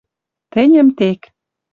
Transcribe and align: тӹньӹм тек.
тӹньӹм 0.51 0.87
тек. 0.97 1.21